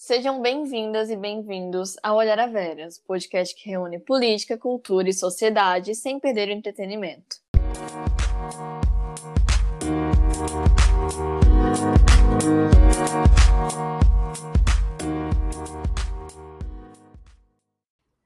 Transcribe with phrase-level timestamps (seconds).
[0.00, 5.92] Sejam bem-vindas e bem-vindos ao Olhar a Veras, podcast que reúne política, cultura e sociedade
[5.96, 7.38] sem perder o entretenimento.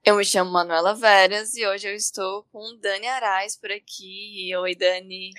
[0.05, 4.55] Eu me chamo Manuela Veras e hoje eu estou com Dani Arais por aqui.
[4.55, 5.31] Oi, Dani.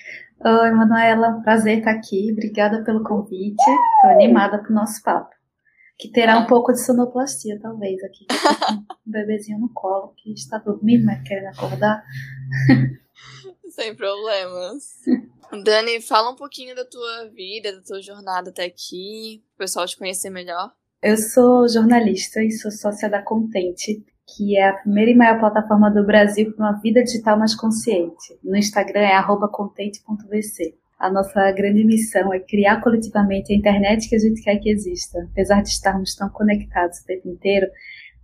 [0.45, 1.41] Oi, Manuela.
[1.45, 2.32] Prazer estar aqui.
[2.32, 3.62] Obrigada pelo convite.
[3.62, 5.43] Estou animada para o nosso papo.
[5.98, 8.26] Que terá um pouco de sonoplastia, talvez, aqui.
[9.07, 12.04] um bebezinho no colo que está dormindo, mas querendo acordar.
[13.71, 15.00] Sem problemas.
[15.62, 19.86] Dani, fala um pouquinho da tua vida, da tua jornada até aqui, para o pessoal
[19.86, 20.72] te conhecer melhor.
[21.02, 25.90] Eu sou jornalista e sou sócia da Contente, que é a primeira e maior plataforma
[25.90, 28.38] do Brasil para uma vida digital mais consciente.
[28.43, 30.79] No Instagram é contente.vc.
[30.98, 35.19] A nossa grande missão é criar coletivamente a internet que a gente quer que exista.
[35.33, 37.66] Apesar de estarmos tão conectados o tempo inteiro,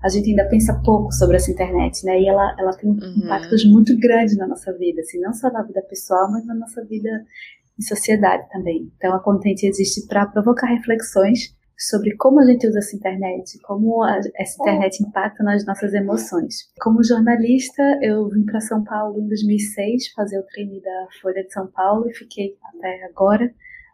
[0.02, 2.20] a gente ainda pensa pouco sobre essa internet, né?
[2.20, 3.22] E ela, ela tem uhum.
[3.24, 6.82] impactos muito grandes na nossa vida, assim, não só na vida pessoal, mas na nossa
[6.84, 7.08] vida
[7.78, 8.90] em sociedade também.
[8.96, 14.02] Então, a Contente existe para provocar reflexões sobre como a gente usa essa internet, como
[14.02, 16.70] a, essa internet impacta nas nossas emoções.
[16.78, 21.50] Como jornalista, eu vim para São Paulo em 2006 fazer o treino da Folha de
[21.50, 23.50] São Paulo e fiquei até agora.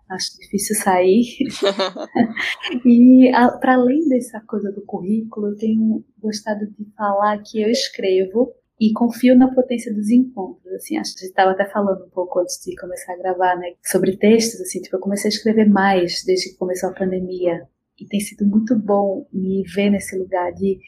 [0.08, 1.22] Acho difícil sair.
[2.84, 8.52] e para além dessa coisa do currículo, eu tenho gostado de falar que eu escrevo
[8.80, 10.72] e confio na potência dos encontros.
[10.74, 13.56] Assim, acho que a gente estava até falando um pouco antes de começar a gravar,
[13.56, 14.60] né, sobre textos.
[14.60, 17.66] Assim, tipo, eu comecei a escrever mais desde que começou a pandemia
[17.98, 20.78] e tem sido muito bom me ver nesse lugar de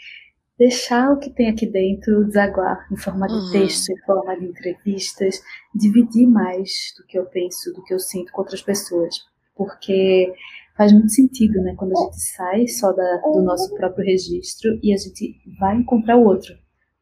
[0.58, 3.52] deixar o que tem aqui dentro desaguar em forma de uhum.
[3.52, 5.40] texto, em forma de entrevistas,
[5.74, 9.14] dividir mais do que eu penso, do que eu sinto com outras pessoas,
[9.54, 10.32] porque
[10.76, 14.92] faz muito sentido, né, quando a gente sai só da, do nosso próprio registro e
[14.92, 16.54] a gente vai encontrar o outro.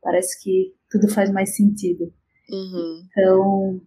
[0.03, 2.13] Parece que tudo faz mais sentido.
[2.51, 3.03] Uhum.
[3.11, 3.81] Então,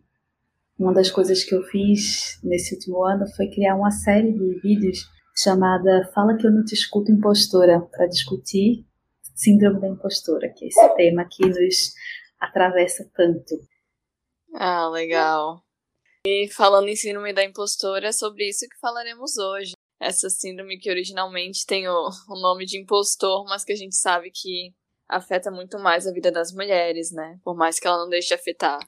[0.78, 5.08] uma das coisas que eu fiz nesse último ano foi criar uma série de vídeos
[5.36, 8.86] chamada Fala que eu não te escuto impostora, para discutir
[9.36, 11.94] síndrome da impostora, que é esse tema que nos
[12.40, 13.56] atravessa tanto.
[14.54, 15.64] Ah, legal.
[16.26, 19.74] E falando em síndrome da impostora, é sobre isso que falaremos hoje.
[20.02, 24.32] Essa síndrome que originalmente tem o, o nome de impostor, mas que a gente sabe
[24.32, 24.74] que
[25.08, 27.40] afeta muito mais a vida das mulheres, né?
[27.44, 28.80] Por mais que ela não deixe de afetar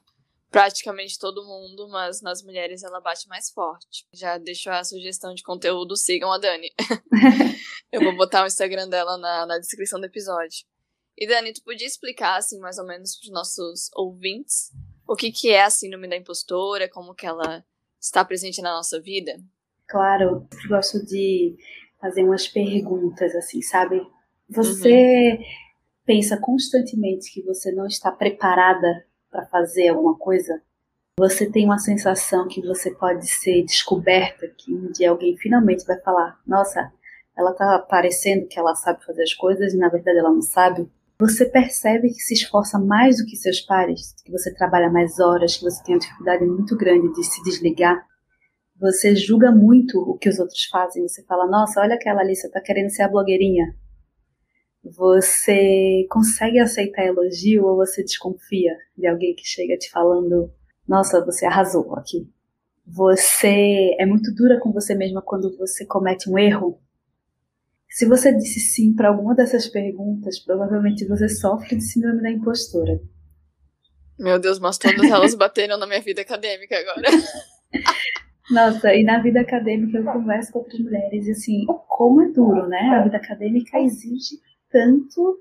[0.52, 4.06] praticamente todo mundo, mas nas mulheres ela bate mais forte.
[4.12, 6.70] Já deixo a sugestão de conteúdo, sigam a Dani.
[7.90, 10.66] Eu vou botar o Instagram dela na, na descrição do episódio.
[11.16, 14.70] E Dani, tu podia explicar, assim, mais ou menos para os nossos ouvintes,
[15.08, 17.64] o que, que é a síndrome da impostora, como que ela
[17.98, 19.40] está presente na nossa vida?
[19.88, 21.56] Claro, eu gosto de
[21.98, 24.00] fazer umas perguntas, assim, sabe?
[24.50, 25.44] Você uhum.
[26.04, 30.62] pensa constantemente que você não está preparada para fazer alguma coisa,
[31.18, 35.98] você tem uma sensação que você pode ser descoberta, que um dia alguém finalmente vai
[36.00, 36.92] falar: Nossa,
[37.36, 40.88] ela tá parecendo que ela sabe fazer as coisas e na verdade ela não sabe.
[41.18, 45.56] Você percebe que se esforça mais do que seus pares, que você trabalha mais horas,
[45.56, 48.04] que você tem uma dificuldade muito grande de se desligar.
[48.80, 51.06] Você julga muito o que os outros fazem.
[51.06, 53.74] Você fala: Nossa, olha aquela ali, você tá querendo ser a blogueirinha.
[54.94, 60.52] Você consegue aceitar elogio ou você desconfia de alguém que chega te falando:
[60.86, 62.28] Nossa, você arrasou aqui?
[62.86, 66.78] Você é muito dura com você mesma quando você comete um erro?
[67.88, 73.00] Se você disse sim para alguma dessas perguntas, provavelmente você sofre de síndrome da impostora.
[74.18, 77.08] Meu Deus, mas todas elas bateram na minha vida acadêmica agora.
[78.50, 82.66] Nossa, e na vida acadêmica eu converso com outras mulheres e assim, como é duro,
[82.68, 82.80] né?
[82.94, 84.36] A vida acadêmica exige
[84.72, 85.38] tanto,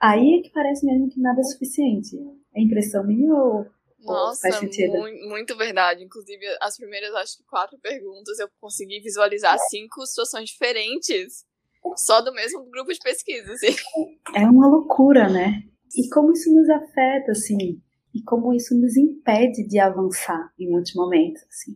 [0.00, 2.16] aí é que parece mesmo que nada é suficiente.
[2.54, 3.66] É impressão minha ou
[4.06, 4.98] nossa, faz sentido?
[4.98, 6.04] Muito, muito verdade.
[6.04, 11.44] Inclusive, as primeiras, acho que quatro perguntas, eu consegui visualizar cinco situações diferentes,
[11.96, 13.74] só do mesmo grupo de pesquisa, assim.
[14.34, 15.62] É uma loucura, né?
[15.96, 17.80] E como isso nos afeta, assim,
[18.14, 21.72] e como isso nos impede de avançar em muitos momentos, assim.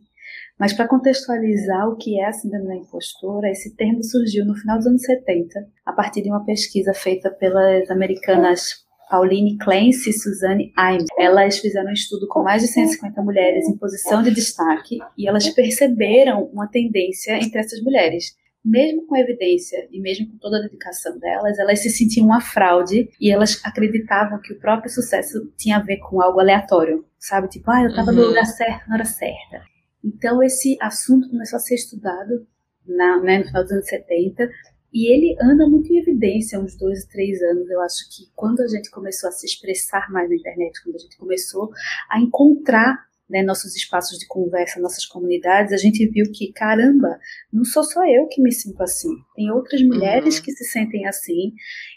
[0.61, 4.77] Mas para contextualizar o que é a síndrome da impostora, esse termo surgiu no final
[4.77, 10.71] dos anos 70, a partir de uma pesquisa feita pelas americanas Pauline Clancy e Suzanne
[10.77, 11.07] Imes.
[11.17, 15.49] Elas fizeram um estudo com mais de 150 mulheres em posição de destaque e elas
[15.49, 18.35] perceberam uma tendência entre essas mulheres.
[18.63, 23.09] Mesmo com evidência e mesmo com toda a dedicação delas, elas se sentiam uma fraude
[23.19, 27.49] e elas acreditavam que o próprio sucesso tinha a ver com algo aleatório, sabe?
[27.49, 28.17] Tipo, ah, eu estava uhum.
[28.17, 29.71] no lugar certo na hora certa.
[30.03, 32.45] Então, esse assunto começou a ser estudado
[32.85, 34.49] na, né, no final dos anos 70
[34.93, 37.69] E ele anda muito em evidência há uns dois, três anos.
[37.69, 40.99] Eu acho que quando a gente começou a se expressar mais na internet, quando a
[40.99, 41.71] gente começou
[42.09, 42.97] a encontrar
[43.31, 47.17] né, nossos espaços de conversa, nossas comunidades, a gente viu que, caramba,
[47.51, 49.15] não sou só eu que me sinto assim.
[49.33, 50.43] Tem outras mulheres uhum.
[50.43, 51.53] que se sentem assim.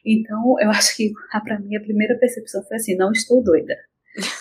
[0.06, 1.12] Então, eu acho que,
[1.42, 3.74] para mim, a primeira percepção foi assim: não estou doida.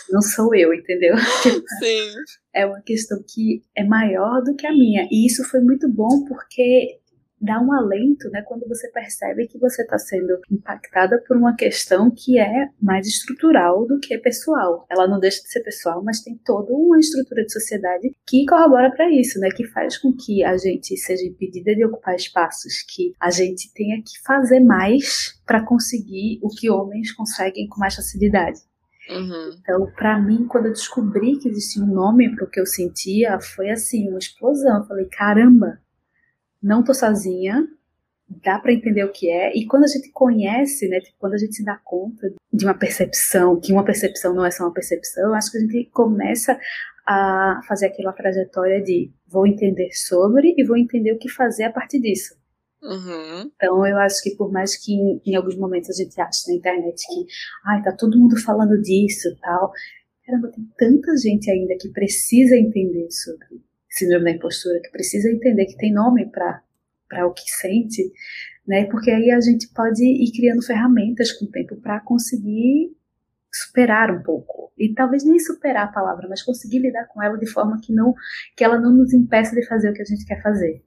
[0.10, 1.16] Não sou eu, entendeu?
[1.80, 2.14] Sim.
[2.54, 5.08] É uma questão que é maior do que a minha.
[5.12, 7.00] E isso foi muito bom porque
[7.44, 12.10] dá um alento, né, quando você percebe que você está sendo impactada por uma questão
[12.10, 14.86] que é mais estrutural do que pessoal.
[14.90, 18.90] Ela não deixa de ser pessoal, mas tem toda uma estrutura de sociedade que corrobora
[18.92, 23.14] para isso, né, que faz com que a gente seja impedida de ocupar espaços, que
[23.20, 28.62] a gente tenha que fazer mais para conseguir o que homens conseguem com mais facilidade.
[29.10, 29.58] Uhum.
[29.60, 33.40] Então, para mim, quando eu descobri que existia um nome para o que eu sentia,
[33.40, 34.80] foi assim, uma explosão.
[34.80, 35.80] Eu falei, caramba,
[36.62, 37.68] não tô sozinha,
[38.44, 39.56] dá para entender o que é.
[39.56, 42.74] E quando a gente conhece, né, tipo, quando a gente se dá conta de uma
[42.74, 46.58] percepção, que uma percepção não é só uma percepção, acho que a gente começa
[47.06, 51.72] a fazer aquela trajetória de vou entender sobre e vou entender o que fazer a
[51.72, 52.36] partir disso.
[52.84, 53.50] Uhum.
[53.56, 56.56] Então eu acho que por mais que em, em, alguns momentos a gente ache na
[56.56, 57.26] internet que
[57.66, 59.72] ai, tá todo mundo falando disso tal,
[60.26, 65.66] caramba, tem tanta gente ainda que precisa entender sobre síndrome da impostura, que precisa entender
[65.66, 68.12] que tem nome para o que sente,
[68.68, 68.86] né?
[68.86, 72.98] Porque aí a gente pode ir criando ferramentas com o tempo para conseguir
[73.52, 74.74] superar um pouco.
[74.78, 78.14] E talvez nem superar a palavra, mas conseguir lidar com ela de forma que não
[78.58, 80.84] que ela não nos impeça de fazer o que a gente quer fazer.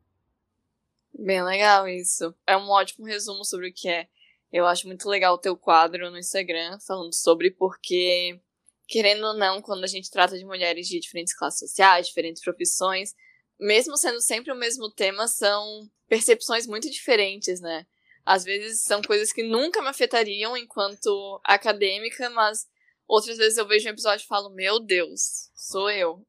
[1.18, 2.34] Bem legal isso.
[2.46, 4.08] É um ótimo resumo sobre o que é.
[4.52, 8.38] Eu acho muito legal o teu quadro no Instagram falando sobre porque
[8.86, 13.14] querendo ou não, quando a gente trata de mulheres de diferentes classes sociais, diferentes profissões,
[13.58, 17.86] mesmo sendo sempre o mesmo tema, são percepções muito diferentes, né?
[18.24, 22.66] Às vezes são coisas que nunca me afetariam enquanto acadêmica, mas
[23.08, 26.24] outras vezes eu vejo um episódio e falo, meu Deus, sou eu.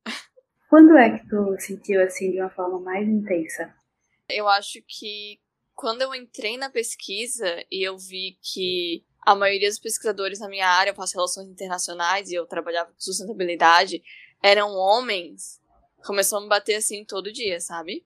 [0.70, 3.74] Quando é que tu sentiu assim de uma forma mais intensa?
[4.30, 5.40] Eu acho que
[5.74, 10.68] quando eu entrei na pesquisa e eu vi que a maioria dos pesquisadores na minha
[10.68, 14.04] área, eu faço relações internacionais e eu trabalhava com sustentabilidade,
[14.44, 15.62] eram homens,
[16.06, 18.06] começou a me bater assim todo dia, sabe?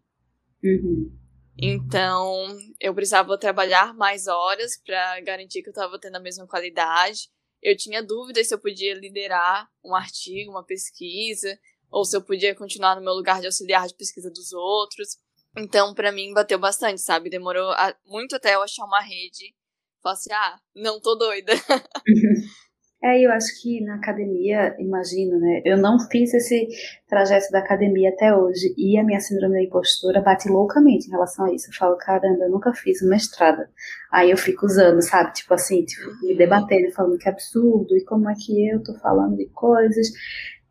[0.64, 1.18] Uhum.
[1.58, 7.30] Então, eu precisava trabalhar mais horas para garantir que eu estava tendo a mesma qualidade.
[7.62, 11.60] Eu tinha dúvidas se eu podia liderar um artigo, uma pesquisa,
[11.90, 15.18] ou se eu podia continuar no meu lugar de auxiliar de pesquisa dos outros.
[15.58, 17.30] Então, para mim, bateu bastante, sabe?
[17.30, 17.74] Demorou
[18.06, 19.54] muito até eu achar uma rede
[20.02, 21.54] Fala assim, ah, não tô doida.
[23.04, 25.64] É, eu acho que na academia, imagino, né?
[25.66, 26.68] Eu não fiz esse
[27.10, 31.46] trajeto da academia até hoje e a minha síndrome da impostura bate loucamente em relação
[31.46, 31.72] a isso.
[31.72, 33.64] Eu falo, caramba, eu nunca fiz uma mestrado.
[34.12, 35.34] Aí eu fico usando, sabe?
[35.34, 36.28] Tipo assim, tipo, uhum.
[36.28, 40.08] me debatendo, falando que é absurdo e como é que eu tô falando de coisas.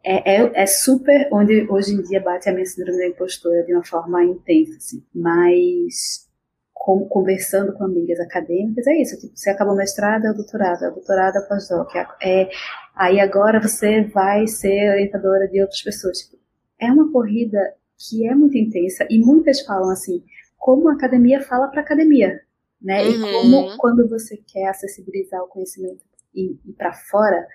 [0.02, 3.74] É, é, é super onde hoje em dia bate a minha síndrome da impostura de
[3.74, 5.04] uma forma intensa, assim.
[5.14, 6.28] Mas
[6.72, 10.88] com, conversando com amigas acadêmicas, é isso, tipo, você acabou mestrado, é o doutorado, é
[10.88, 12.50] o doutorado, é o pós-doc, é, é,
[12.94, 16.20] aí agora você vai ser orientadora de outras pessoas.
[16.20, 16.38] Tipo,
[16.78, 17.58] é uma corrida
[17.98, 20.24] que é muito intensa e muitas falam assim,
[20.56, 22.40] como a academia fala para academia,
[22.80, 23.02] né?
[23.02, 23.10] Uhum.
[23.10, 26.02] E como quando você quer acessibilizar o conhecimento
[26.34, 27.46] e ir para fora,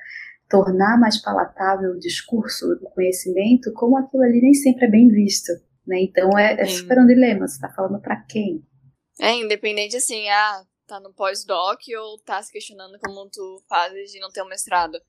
[0.49, 5.51] tornar mais palatável o discurso, o conhecimento, como aquilo ali nem sempre é bem visto,
[5.85, 6.01] né?
[6.01, 8.63] Então é, é super um dilema, você está falando para quem?
[9.19, 14.19] É, independente assim, ah, tá no pós-doc ou tá se questionando como tu fazes de
[14.19, 14.99] não ter um mestrado.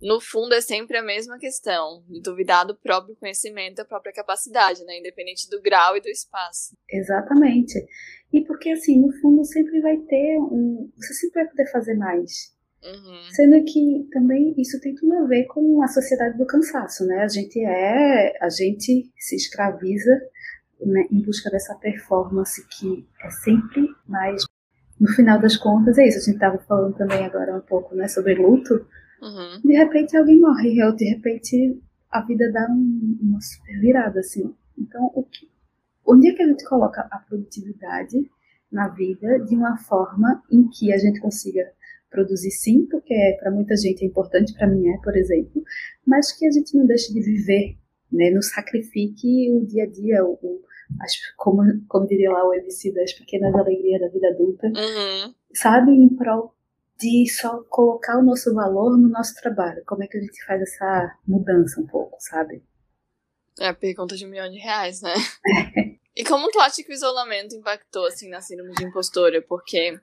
[0.00, 4.84] No fundo, é sempre a mesma questão, de duvidar do próprio conhecimento, da própria capacidade,
[4.84, 4.98] né?
[4.98, 6.76] Independente do grau e do espaço.
[6.88, 7.82] Exatamente.
[8.30, 10.92] E porque, assim, no fundo sempre vai ter um.
[10.96, 12.54] Você sempre vai poder fazer mais.
[12.86, 13.22] Uhum.
[13.32, 17.22] Sendo que também isso tem tudo a ver com a sociedade do cansaço, né?
[17.22, 18.36] A gente é.
[18.40, 20.10] A gente se escraviza
[20.80, 24.44] né, em busca dessa performance que é sempre mais.
[25.00, 26.18] No final das contas, é isso.
[26.18, 28.74] A gente estava falando também agora um pouco né, sobre luto.
[29.20, 29.60] Uhum.
[29.64, 34.54] De repente alguém morre, ou de repente a vida dá um, uma super virada, assim.
[34.78, 35.50] Então, o que,
[36.06, 38.30] onde é que a gente coloca a produtividade
[38.70, 41.62] na vida de uma forma em que a gente consiga
[42.16, 45.62] produzir sim, porque para muita gente é importante, para mim é, por exemplo,
[46.06, 47.76] mas que a gente não deixe de viver,
[48.10, 50.62] né, não sacrifique o dia a dia, o,
[51.00, 55.34] as, como, como diria lá o MC das pequenas alegrias da vida adulta, uhum.
[55.52, 56.54] sabe, em prol
[56.98, 59.82] de só colocar o nosso valor no nosso trabalho.
[59.86, 62.62] Como é que a gente faz essa mudança um pouco, sabe?
[63.60, 65.12] É a pergunta de um milhão de reais, né?
[66.16, 69.42] E como tu acha que o isolamento impactou, assim, na síndrome de impostora?
[69.42, 70.00] Porque,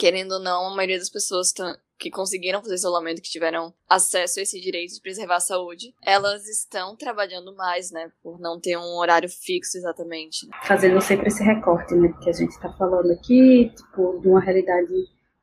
[0.00, 1.52] querendo ou não, a maioria das pessoas
[1.98, 6.48] que conseguiram fazer isolamento, que tiveram acesso a esse direito de preservar a saúde, elas
[6.48, 8.10] estão trabalhando mais, né?
[8.22, 10.48] Por não ter um horário fixo exatamente.
[10.64, 12.14] Fazendo sempre esse recorte, né?
[12.22, 14.88] Que a gente está falando aqui, tipo, de uma realidade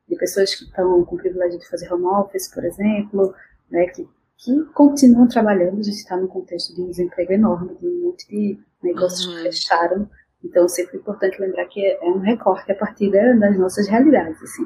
[0.08, 3.32] de pessoas que estão com o privilégio de fazer home office, por exemplo,
[3.70, 3.86] né?
[3.86, 5.78] Que, que continuam trabalhando.
[5.78, 9.36] A gente está num contexto de um desemprego enorme, de um monte de negócios uhum.
[9.36, 10.10] que fecharam.
[10.44, 14.64] Então, sempre é importante lembrar que é um recorte a partir das nossas realidades, assim.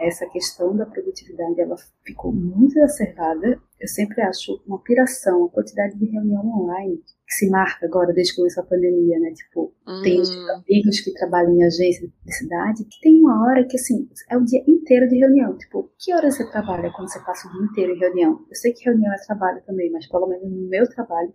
[0.00, 3.60] Essa questão da produtividade, ela ficou muito exacerbada.
[3.80, 7.00] Eu sempre acho uma piração, a quantidade de reunião online
[7.32, 9.32] que se marca agora desde que começou a pandemia, né?
[9.32, 10.02] Tipo, uhum.
[10.02, 14.36] tem amigos que trabalham em agência de cidade que tem uma hora que, assim, é
[14.36, 15.56] o dia inteiro de reunião.
[15.56, 18.44] Tipo, que horas você trabalha quando você passa o dia inteiro em reunião?
[18.48, 21.32] Eu sei que reunião é trabalho também, mas pelo menos no meu trabalho,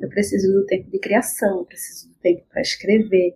[0.00, 3.34] eu preciso do tempo de criação, preciso do tempo para escrever,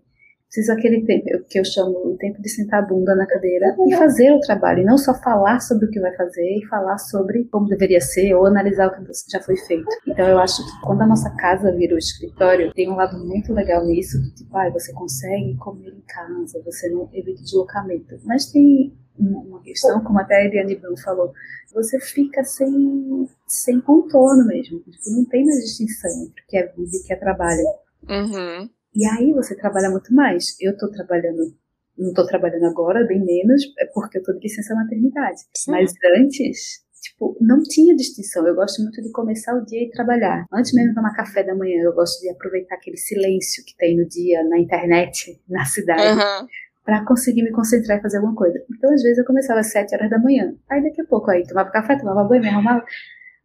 [0.55, 3.97] preciso aquele tempo que eu chamo o tempo de sentar a bunda na cadeira e
[3.97, 7.45] fazer o trabalho, e não só falar sobre o que vai fazer e falar sobre
[7.51, 9.89] como deveria ser ou analisar o que já foi feito.
[10.07, 13.53] Então eu acho que quando a nossa casa vira o escritório, tem um lado muito
[13.53, 18.17] legal nisso, tipo, ah, você consegue comer em casa, você não evita deslocamento.
[18.25, 21.33] Mas tem uma questão, como até a Eliane Brum falou,
[21.73, 24.79] você fica sem, sem contorno mesmo.
[24.81, 27.65] Tipo, não tem mais distinção entre o que é vida e o que é trabalho.
[28.09, 28.69] Uhum.
[28.95, 30.57] E aí você trabalha muito mais.
[30.61, 31.55] Eu estou trabalhando,
[31.99, 35.41] não estou trabalhando agora, bem menos, é porque eu estou de licença maternidade.
[35.57, 35.73] Sim.
[35.73, 38.47] Mas antes, tipo, não tinha distinção.
[38.47, 40.47] Eu gosto muito de começar o dia e trabalhar.
[40.53, 43.97] Antes mesmo de tomar café da manhã, eu gosto de aproveitar aquele silêncio que tem
[43.97, 46.21] no dia, na internet, na cidade.
[46.21, 46.47] Uhum.
[46.85, 48.63] Pra conseguir me concentrar e fazer alguma coisa.
[48.71, 50.55] Então, às vezes, eu começava às 7 horas da manhã.
[50.71, 52.85] Aí, daqui a pouco, aí, tomava café, tomava banho, me arrumava.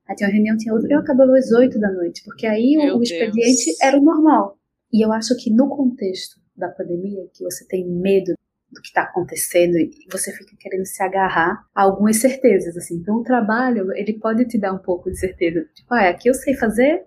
[0.10, 0.90] Aí tinha uma reunião, tinha outra.
[0.92, 4.59] Eu acabava às 8 da noite, porque aí Meu o, expediente era o normal.
[4.92, 8.34] E eu acho que no contexto da pandemia, que você tem medo
[8.72, 12.96] do que está acontecendo e você fica querendo se agarrar a algumas certezas, assim.
[12.96, 15.66] Então, o trabalho, ele pode te dar um pouco de certeza.
[15.74, 17.04] Tipo, ah, aqui eu sei fazer,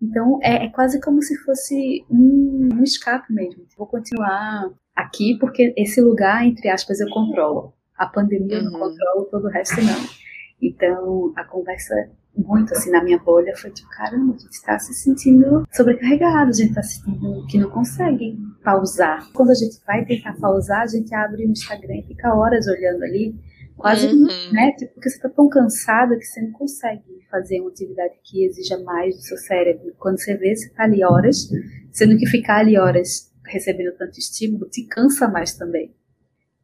[0.00, 3.64] então é, é quase como se fosse um, um escape mesmo.
[3.76, 7.72] Vou continuar aqui porque esse lugar, entre aspas, eu controlo.
[7.96, 8.64] A pandemia uhum.
[8.64, 8.88] eu não uhum.
[8.90, 10.23] controlo, todo o resto não.
[10.68, 11.94] Então, a conversa
[12.36, 16.52] muito assim na minha bolha foi tipo, caramba, a gente está se sentindo sobrecarregado, a
[16.52, 19.30] gente está se sentindo que não consegue pausar.
[19.32, 23.04] Quando a gente vai tentar pausar, a gente abre o Instagram e fica horas olhando
[23.04, 23.34] ali,
[23.76, 24.26] quase uhum.
[24.52, 24.72] né?
[24.72, 28.78] Tipo, porque você está tão cansada que você não consegue fazer uma atividade que exija
[28.82, 29.94] mais do seu cérebro.
[29.98, 31.48] Quando você vê, você está ali horas,
[31.92, 35.94] sendo que ficar ali horas recebendo tanto estímulo te cansa mais também.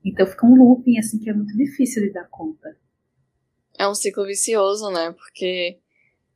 [0.04, 2.74] Então fica um looping assim que é muito difícil de dar conta
[3.80, 5.10] é um ciclo vicioso, né?
[5.12, 5.78] Porque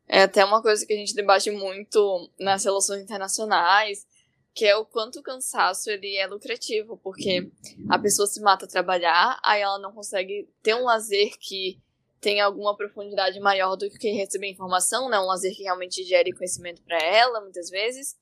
[0.09, 4.07] é até uma coisa que a gente debate muito nas relações internacionais,
[4.55, 7.51] que é o quanto o cansaço ele é lucrativo, porque
[7.91, 11.79] a pessoa se mata a trabalhar, aí ela não consegue ter um lazer que
[12.19, 15.19] tenha alguma profundidade maior do que receber informação, né?
[15.19, 18.17] Um lazer que realmente gere conhecimento para ela, muitas vezes.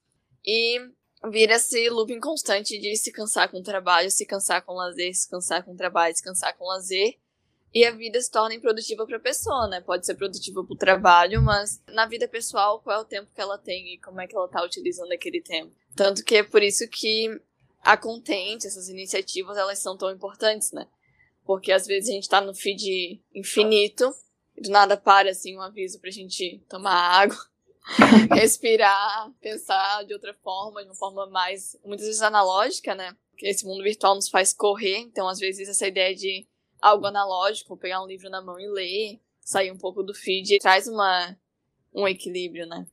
[0.45, 0.81] E
[1.31, 5.15] vira esse looping constante de se cansar com o trabalho, se cansar com o lazer,
[5.15, 7.22] se cansar com o trabalho, se cansar com o lazer
[7.75, 9.81] e a vida se torna improdutiva para a pessoa, né?
[9.81, 13.41] Pode ser produtiva para o trabalho, mas na vida pessoal, qual é o tempo que
[13.41, 15.73] ela tem e como é que ela está utilizando aquele tempo?
[15.97, 17.41] Tanto que é por isso que
[17.83, 20.87] a Contente, essas iniciativas, elas são tão importantes, né?
[21.45, 24.15] Porque às vezes a gente está no feed infinito
[24.57, 27.39] e do nada para, assim, um aviso pra gente tomar água,
[28.37, 33.17] respirar, pensar de outra forma, de uma forma mais, muitas vezes analógica, né?
[33.31, 36.47] Porque esse mundo virtual nos faz correr, então às vezes essa ideia de
[36.83, 40.89] algo analógico, pegar um livro na mão e ler, sair um pouco do feed, traz
[40.89, 41.37] uma,
[41.95, 42.85] um equilíbrio, né?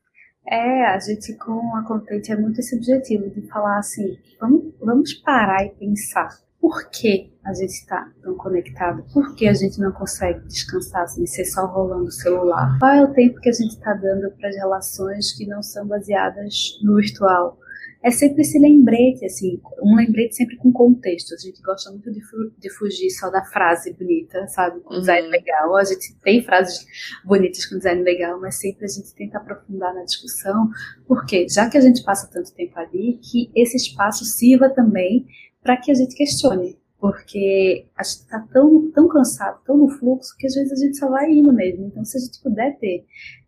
[0.47, 5.13] É, a gente com a Contente é muito esse objetivo de falar assim, vamos, vamos
[5.15, 6.29] parar e pensar
[6.59, 11.25] por que a gente está tão conectado, por que a gente não consegue descansar sem
[11.25, 14.49] ser só rolando o celular, qual é o tempo que a gente está dando para
[14.49, 17.57] as relações que não são baseadas no virtual,
[18.01, 21.33] é sempre esse lembrete, assim, um lembrete sempre com contexto.
[21.33, 22.21] A gente gosta muito de,
[22.57, 24.79] de fugir só da frase bonita, sabe?
[24.81, 25.31] Com design uhum.
[25.31, 25.75] legal.
[25.75, 26.85] A gente tem frases
[27.25, 30.69] bonitas com design legal, mas sempre a gente tenta aprofundar na discussão,
[31.07, 35.27] porque já que a gente passa tanto tempo ali, que esse espaço sirva também
[35.61, 36.79] para que a gente questione.
[36.99, 40.97] Porque a gente está tão, tão cansado, tão no fluxo, que às vezes a gente
[40.97, 41.85] só vai indo mesmo.
[41.85, 43.05] Então, se a gente puder ter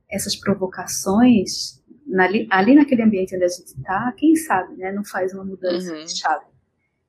[0.09, 1.80] essas provocações
[2.19, 5.93] ali, ali naquele ambiente onde a gente está, quem sabe, né, não faz uma mudança
[5.93, 6.03] uhum.
[6.03, 6.45] de chave.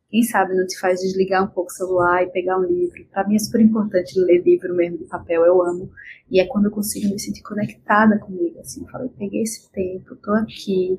[0.09, 3.03] Quem sabe não te faz desligar um pouco o celular e pegar um livro.
[3.11, 5.91] Para mim é super importante ler livro mesmo de papel, eu amo.
[6.31, 10.15] E é quando eu consigo me sentir conectada comigo, assim, eu falei, peguei esse tempo,
[10.17, 10.99] tô aqui,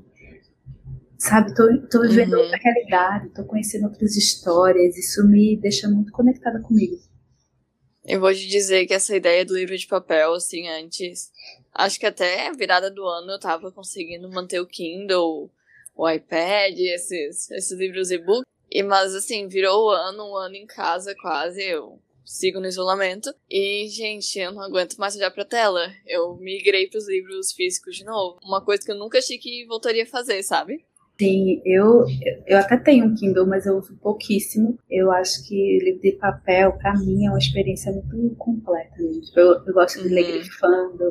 [1.15, 2.39] sabe, tô, tô vivendo uhum.
[2.39, 6.97] outra realidade, tô conhecendo outras histórias, isso me deixa muito conectada comigo.
[8.05, 11.31] Eu vou te dizer que essa ideia do livro de papel, assim, antes,
[11.73, 15.49] acho que até virada do ano eu tava conseguindo manter o Kindle,
[15.95, 18.45] o iPad, esses, esses livros e-book.
[18.69, 23.33] E, mas assim, virou o ano, um ano em casa quase, eu sigo no isolamento.
[23.49, 25.93] E, gente, eu não aguento mais olhar pra tela.
[26.05, 28.39] Eu migrei pros livros físicos de novo.
[28.43, 30.83] Uma coisa que eu nunca achei que voltaria a fazer, sabe?
[31.19, 32.05] Sim, eu,
[32.47, 34.77] eu até tenho um Kindle, mas eu uso pouquíssimo.
[34.89, 38.95] Eu acho que livro de papel, para mim, é uma experiência muito completa.
[38.97, 39.21] Né?
[39.35, 40.31] Eu, eu gosto de ler uhum.
[40.39, 41.09] grifando.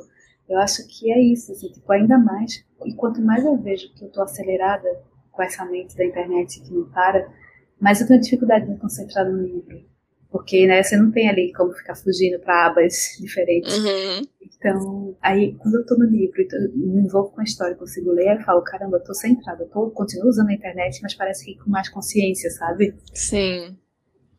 [0.49, 2.65] Eu acho que é isso, assim, tipo, ainda mais.
[2.85, 4.89] E quanto mais eu vejo que eu tô acelerada
[5.31, 7.33] com essa mente da internet que não para,
[7.81, 9.92] mais eu tenho dificuldade de me concentrar no livro.
[10.33, 13.77] Porque, né, você não tem ali como ficar fugindo para abas diferentes.
[13.77, 14.27] Uhum.
[14.41, 18.39] Então, aí, quando eu tô no livro e me envolvo com a história, consigo ler,
[18.39, 21.59] eu falo, caramba, eu tô centrada, eu tô, continuo usando a internet, mas parece que
[21.59, 22.95] com mais consciência, sabe?
[23.13, 23.77] Sim.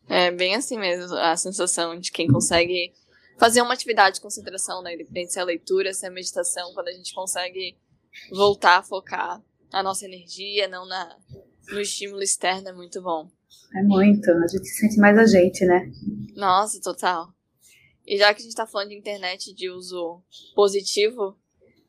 [0.10, 2.92] É bem assim mesmo, a sensação de quem consegue
[3.38, 4.96] fazer uma atividade de concentração, né?
[4.96, 7.78] Independente se é a leitura, se é a meditação, quando a gente consegue
[8.32, 11.18] voltar a focar a nossa energia, não na,
[11.70, 13.30] no estímulo externo, é muito bom.
[13.76, 15.92] É muito, a gente sente mais a gente, né?
[16.36, 17.34] Nossa, total.
[18.06, 20.22] E já que a gente tá falando de internet de uso
[20.54, 21.38] positivo,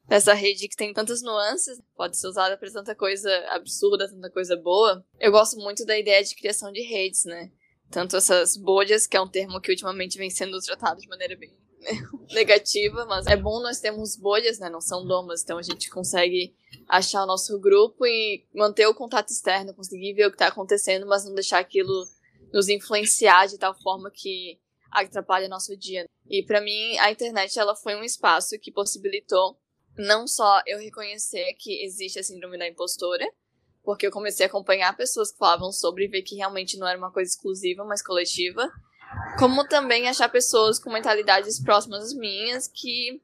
[0.08, 4.56] essa rede que tem tantas nuances, pode ser usada para tanta coisa absurda, tanta coisa
[4.56, 5.04] boa.
[5.18, 7.50] Eu gosto muito da ideia de criação de redes, né?
[7.90, 11.52] Tanto essas bolhas, que é um termo que ultimamente vem sendo tratado de maneira bem
[12.32, 14.68] negativa, mas é bom nós termos bolhas, né?
[14.68, 16.54] Não são domas, então a gente consegue
[16.88, 21.06] achar o nosso grupo e manter o contato externo, conseguir ver o que está acontecendo,
[21.06, 22.06] mas não deixar aquilo
[22.52, 24.58] nos influenciar de tal forma que
[24.90, 26.06] atrapalha nosso dia.
[26.28, 29.58] E para mim, a internet ela foi um espaço que possibilitou
[29.96, 33.24] não só eu reconhecer que existe a síndrome da impostora,
[33.82, 36.98] porque eu comecei a acompanhar pessoas que falavam sobre e ver que realmente não era
[36.98, 38.68] uma coisa exclusiva, mas coletiva,
[39.38, 43.20] como também achar pessoas com mentalidades próximas às minhas que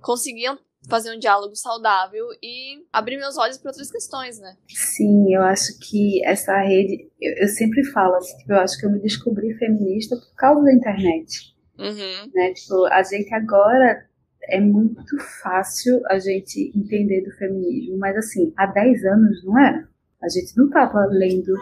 [0.00, 4.56] conseguiam fazer um diálogo saudável e abrir meus olhos para outras questões, né?
[4.68, 8.86] Sim, eu acho que essa rede, eu, eu sempre falo assim, tipo, eu acho que
[8.86, 11.54] eu me descobri feminista por causa da internet.
[11.78, 12.30] Uhum.
[12.34, 12.52] Né?
[12.54, 14.06] Tipo, a gente agora
[14.44, 19.88] é muito fácil a gente entender do feminismo, mas assim, há 10 anos não era.
[20.22, 21.54] A gente não estava lendo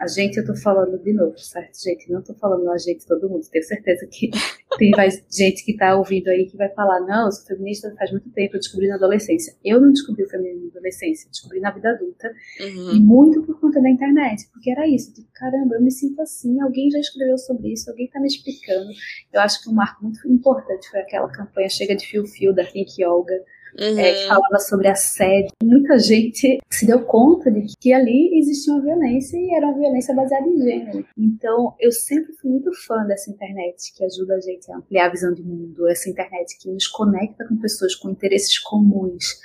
[0.00, 2.10] a gente, eu tô falando de novo, certo, gente?
[2.10, 3.46] Não tô falando a gente, todo mundo.
[3.50, 4.30] Tenho certeza que
[4.78, 8.10] tem mais gente que tá ouvindo aí que vai falar: não, eu sou feminista faz
[8.10, 9.54] muito tempo, eu descobri na adolescência.
[9.64, 12.32] Eu não descobri o feminismo na adolescência, descobri na vida adulta.
[12.60, 12.96] Uhum.
[12.96, 15.14] E muito por conta da internet, porque era isso.
[15.14, 18.90] Tipo, caramba, eu me sinto assim, alguém já escreveu sobre isso, alguém tá me explicando.
[19.32, 22.64] Eu acho que um marco muito importante foi aquela campanha Chega de Fio Fio da
[22.64, 23.34] Pink Olga
[23.78, 23.98] uhum.
[23.98, 25.50] é, que falava sobre assédio.
[25.62, 30.14] Muita gente se deu conta de que ali existia uma violência e era uma violência
[30.14, 31.06] baseada em gênero.
[31.16, 35.10] Então, eu sempre fui muito fã dessa internet que ajuda a gente a ampliar a
[35.10, 39.38] visão de mundo, essa internet que nos conecta com pessoas com interesses comuns.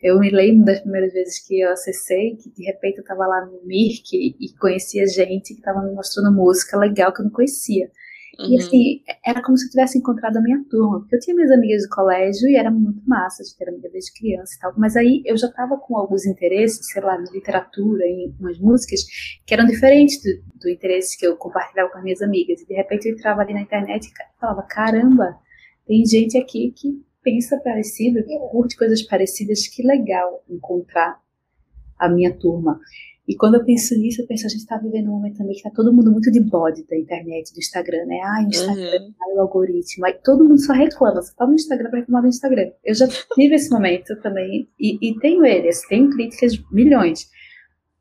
[0.00, 3.44] Eu me lembro das primeiras vezes que eu acessei, que de repente eu estava lá
[3.46, 7.90] no Mirk e conhecia gente que estava me mostrando música legal que eu não conhecia.
[8.38, 8.52] Uhum.
[8.52, 11.50] E assim, era como se eu tivesse encontrado a minha turma, porque eu tinha minhas
[11.50, 14.74] amigas de colégio e era muito massa de ter amiga desde criança e tal.
[14.76, 19.00] Mas aí eu já estava com alguns interesses, sei lá, na literatura, em umas músicas,
[19.44, 22.60] que eram diferentes do, do interesse que eu compartilhava com as minhas amigas.
[22.60, 25.36] E de repente eu entrava ali na internet e falava: caramba,
[25.84, 31.20] tem gente aqui que pensa parecido, que curte coisas parecidas, que legal encontrar
[31.98, 32.78] a minha turma.
[33.28, 35.58] E quando eu penso nisso, eu penso, a gente está vivendo um momento também que
[35.58, 38.18] está todo mundo muito de bode da internet, do Instagram, né?
[38.24, 39.14] Ah, o Instagram, uhum.
[39.22, 40.06] ai, o algoritmo.
[40.06, 41.20] Aí todo mundo só reclama.
[41.20, 42.70] Você tá no Instagram para reclamar do Instagram.
[42.82, 47.28] Eu já tive esse momento também, e, e tenho eles, tenho críticas milhões.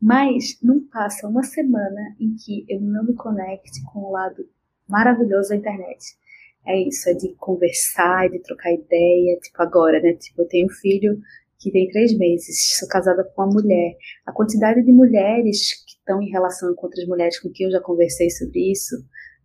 [0.01, 4.47] Mas não passa uma semana em que eu não me conecte com o lado
[4.87, 6.15] maravilhoso da internet.
[6.65, 10.13] É isso, é de conversar, é de trocar ideia, tipo agora, né?
[10.13, 11.19] Tipo, eu tenho um filho
[11.59, 13.95] que tem três meses, sou casada com uma mulher.
[14.25, 17.81] A quantidade de mulheres que estão em relação com outras mulheres com quem eu já
[17.81, 18.95] conversei sobre isso,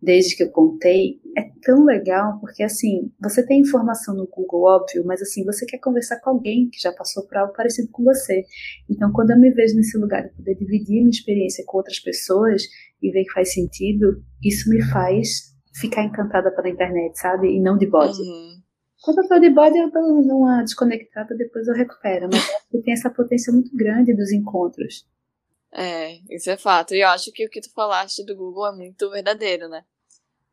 [0.01, 5.03] desde que eu contei, é tão legal, porque assim, você tem informação no Google, óbvio,
[5.05, 8.43] mas assim, você quer conversar com alguém que já passou por algo parecido com você.
[8.89, 12.63] Então, quando eu me vejo nesse lugar de poder dividir minha experiência com outras pessoas
[13.01, 17.47] e ver que faz sentido, isso me faz ficar encantada pela internet, sabe?
[17.47, 18.21] E não de bode.
[18.21, 18.62] Uhum.
[19.03, 22.29] Quando eu tô de bode, eu dou uma desconectada, depois eu recupero.
[22.31, 25.05] Mas tem essa potência muito grande dos encontros.
[25.73, 26.95] É, isso é fato.
[26.95, 29.83] E eu acho que o que tu falaste do Google é muito verdadeiro, né?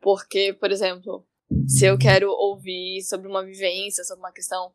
[0.01, 1.25] Porque, por exemplo,
[1.69, 4.73] se eu quero ouvir sobre uma vivência, sobre uma questão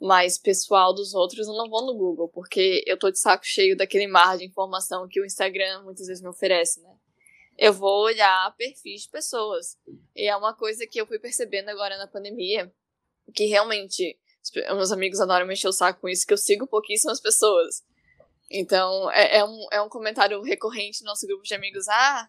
[0.00, 3.76] mais pessoal dos outros, eu não vou no Google, porque eu tô de saco cheio
[3.76, 6.96] daquele mar de informação que o Instagram muitas vezes me oferece, né?
[7.58, 9.76] Eu vou olhar perfis de pessoas.
[10.16, 12.72] E é uma coisa que eu fui percebendo agora na pandemia,
[13.34, 14.18] que realmente
[14.74, 17.82] meus amigos adoram mexer o saco com isso, que eu sigo pouquíssimas pessoas.
[18.50, 21.86] Então, é, é, um, é um comentário recorrente no nosso grupo de amigos.
[21.88, 22.28] Ah,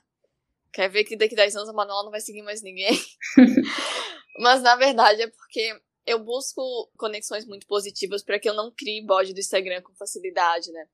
[0.74, 2.94] quer ver que daqui a 10 anos a Manuela não vai seguir mais ninguém?
[4.40, 9.06] Mas, na verdade, é porque eu busco conexões muito positivas para que eu não crie
[9.06, 10.88] bode do Instagram com facilidade, né?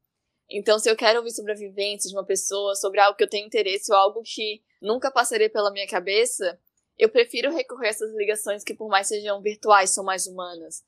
[0.49, 3.29] Então, se eu quero ouvir sobre a vivência de uma pessoa, sobre algo que eu
[3.29, 6.59] tenho interesse ou algo que nunca passaria pela minha cabeça,
[6.97, 10.83] eu prefiro recorrer a essas ligações que, por mais sejam virtuais, são mais humanas.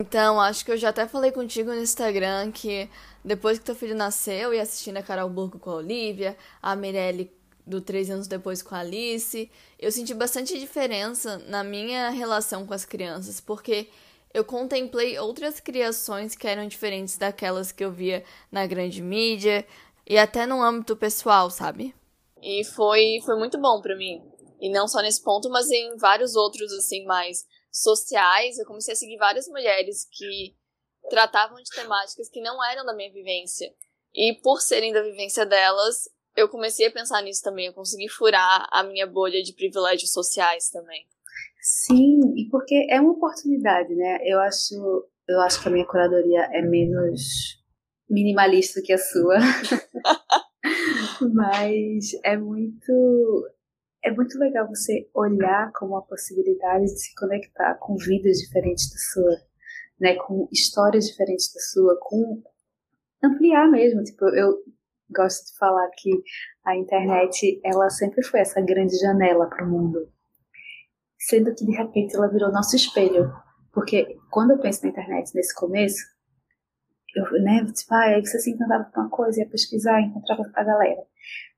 [0.00, 2.88] Então, acho que eu já até falei contigo no Instagram que
[3.24, 6.74] depois que teu filho nasceu, eu ia assistindo a Carol Burgo com a Olivia, a
[6.74, 7.30] Mirelle
[7.64, 9.48] do Três Anos Depois com a Alice,
[9.78, 13.88] eu senti bastante diferença na minha relação com as crianças, porque
[14.34, 19.64] eu contemplei outras criações que eram diferentes daquelas que eu via na grande mídia
[20.04, 21.94] e até no âmbito pessoal, sabe?
[22.42, 24.20] E foi, foi muito bom para mim.
[24.62, 28.56] E não só nesse ponto, mas em vários outros, assim, mais sociais.
[28.58, 30.54] Eu comecei a seguir várias mulheres que
[31.10, 33.68] tratavam de temáticas que não eram da minha vivência.
[34.14, 38.68] E por serem da vivência delas, eu comecei a pensar nisso também, eu consegui furar
[38.70, 41.04] a minha bolha de privilégios sociais também.
[41.60, 44.18] Sim, e porque é uma oportunidade, né?
[44.22, 44.74] Eu acho,
[45.28, 47.60] eu acho que a minha curadoria é menos
[48.08, 49.38] minimalista que a sua.
[51.34, 53.50] Mas é muito
[54.04, 58.98] é muito legal você olhar como a possibilidade de se conectar com vidas diferentes da
[58.98, 59.36] sua,
[60.00, 62.42] né, com histórias diferentes da sua, com
[63.22, 64.58] ampliar mesmo, tipo, eu
[65.08, 66.10] gosto de falar que
[66.64, 70.10] a internet ela sempre foi essa grande janela para o mundo,
[71.18, 73.32] sendo que de repente ela virou nosso espelho,
[73.72, 76.02] porque quando eu penso na internet nesse começo,
[77.14, 80.64] eu, né, tipo, ah, aí você se encantava com uma coisa, ia pesquisar, encontrava a
[80.64, 81.02] galera.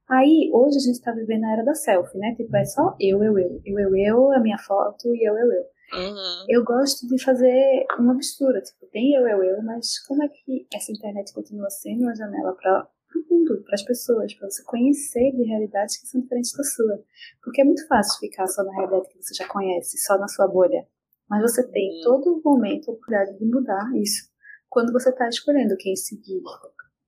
[0.09, 2.35] Aí, hoje a gente tá vivendo a era da selfie, né?
[2.35, 3.61] Tipo, é só eu, eu, eu.
[3.65, 5.65] Eu, eu, eu, a minha foto e eu, eu, eu.
[5.93, 6.47] Uhum.
[6.49, 8.61] Eu gosto de fazer uma mistura.
[8.61, 12.55] Tipo, tem eu, eu, eu, mas como é que essa internet continua sendo uma janela
[12.55, 16.65] para o mundo, para as pessoas, para você conhecer de realidades que são diferentes da
[16.65, 17.03] sua.
[17.43, 20.49] Porque é muito fácil ficar só na realidade que você já conhece, só na sua
[20.49, 20.87] bolha.
[21.31, 24.35] Mas você tem todo momento a oportunidade de mudar isso
[24.75, 26.43] quando você está escolhendo quem seguir,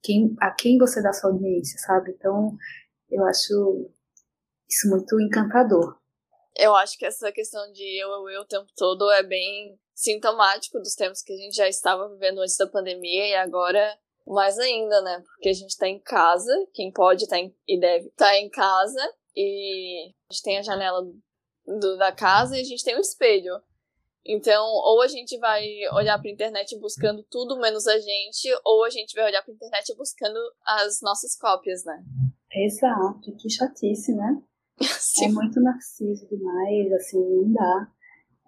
[0.01, 2.13] quem, a quem você dá sua audiência, sabe?
[2.17, 2.57] Então,
[3.11, 3.91] eu acho
[4.69, 5.99] isso muito encantador.
[6.57, 10.79] Eu acho que essa questão de eu, eu, eu o tempo todo é bem sintomático
[10.79, 15.01] dos tempos que a gente já estava vivendo antes da pandemia e agora mais ainda,
[15.03, 15.23] né?
[15.25, 19.15] Porque a gente tá em casa, quem pode tá e deve estar tá em casa,
[19.35, 21.07] e a gente tem a janela
[21.65, 23.63] do, da casa e a gente tem um espelho.
[24.25, 28.91] Então, ou a gente vai olhar pra internet buscando tudo menos a gente, ou a
[28.91, 32.03] gente vai olhar pra internet buscando as nossas cópias, né?
[32.57, 34.41] Exato, que chatice, né?
[34.81, 35.27] Sim.
[35.27, 37.89] É muito narciso demais, assim, não dá.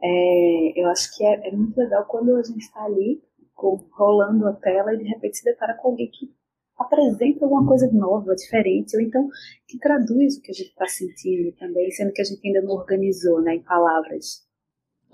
[0.03, 3.23] É, eu acho que é, é muito legal quando a gente está ali
[3.93, 6.33] rolando a tela e de repente se depara com alguém que
[6.79, 9.29] apresenta alguma coisa nova, diferente, ou então
[9.67, 12.75] que traduz o que a gente está sentindo também, sendo que a gente ainda não
[12.75, 14.47] organizou né, em palavras.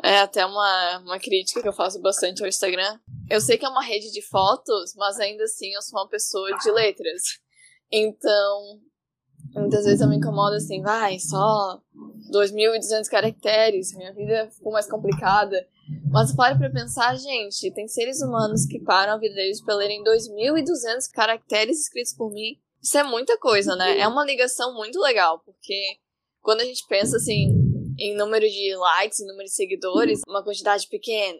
[0.02, 2.98] É até uma, uma crítica que eu faço bastante ao Instagram.
[3.30, 6.54] Eu sei que é uma rede de fotos, mas ainda assim eu sou uma pessoa
[6.58, 7.22] de letras.
[7.96, 8.80] Então,
[9.54, 11.80] muitas vezes eu me incomodo assim, vai, só
[12.32, 15.64] 2.200 caracteres, minha vida ficou mais complicada.
[16.10, 20.02] Mas pare pra pensar, gente, tem seres humanos que param a vida deles pra lerem
[20.02, 22.58] 2.200 caracteres escritos por mim.
[22.82, 24.00] Isso é muita coisa, né?
[24.00, 25.98] É uma ligação muito legal, porque
[26.42, 27.54] quando a gente pensa assim
[27.96, 31.38] em número de likes, em número de seguidores, uma quantidade pequena.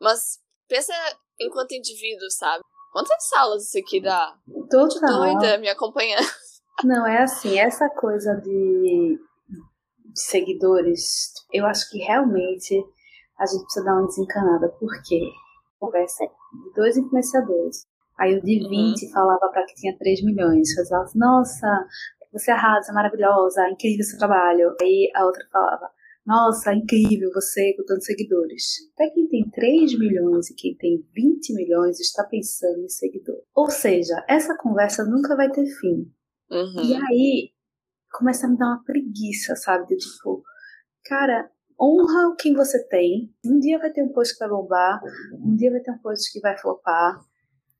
[0.00, 0.92] Mas pensa
[1.40, 2.64] enquanto indivíduo, sabe?
[2.94, 4.36] Quantas salas isso aqui dá?
[4.70, 5.34] Total.
[5.34, 6.24] Doida me acompanhando.
[6.84, 9.18] Não, é assim, essa coisa de,
[10.14, 12.80] seguidores, eu acho que realmente
[13.36, 15.28] a gente precisa dar uma desencanada, porque
[15.80, 17.84] conversa de dois influenciadores.
[18.16, 19.12] Aí o de 20 uhum.
[19.12, 20.72] falava para que tinha 3 milhões.
[20.88, 21.86] Falava assim, nossa,
[22.32, 24.72] você arrasa, maravilhosa, incrível seu trabalho.
[24.80, 25.90] Aí a outra falava,
[26.26, 28.90] nossa, incrível você com tantos seguidores.
[28.94, 33.42] Até quem tem 3 milhões e quem tem 20 milhões está pensando em seguidor.
[33.54, 36.10] Ou seja, essa conversa nunca vai ter fim.
[36.50, 36.82] Uhum.
[36.82, 37.50] E aí
[38.10, 39.86] começa a me dar uma preguiça, sabe?
[39.86, 40.42] De tipo,
[41.04, 43.30] cara, honra o que você tem.
[43.44, 45.02] Um dia vai ter um post que vai bombar,
[45.34, 47.20] um dia vai ter um post que vai flopar.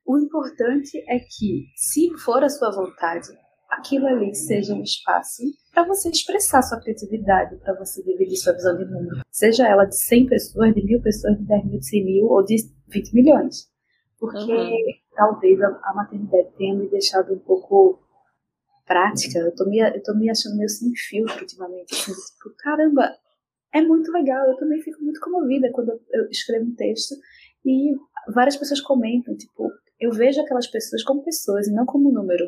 [0.07, 3.29] O importante é que, se for a sua vontade,
[3.79, 8.77] aquilo ali seja um espaço para você expressar sua criatividade, para você dividir sua visão
[8.77, 9.21] de mundo.
[9.31, 12.45] Seja ela de 100 pessoas, de mil pessoas, de 10 mil, de 100 mil, ou
[12.45, 12.57] de
[12.89, 13.69] 20 milhões.
[14.19, 14.79] Porque uhum.
[15.15, 17.99] talvez a, a, maternidade tenha me deixado um pouco
[18.87, 19.39] prática.
[19.39, 21.95] Eu tô me, eu tô me achando meio sem filtro ultimamente.
[21.95, 23.11] Assim, tipo, caramba,
[23.73, 24.47] é muito legal.
[24.47, 27.15] Eu também fico muito comovida quando eu escrevo um texto
[27.65, 27.95] e
[28.33, 32.45] várias pessoas comentam, tipo, eu vejo aquelas pessoas como pessoas e não como número.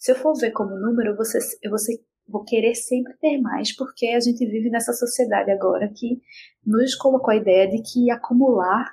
[0.00, 3.76] Se eu for ver como número, você, eu vou, ser, vou querer sempre ter mais,
[3.76, 6.22] porque a gente vive nessa sociedade agora que
[6.66, 8.86] nos colocou a ideia de que acumular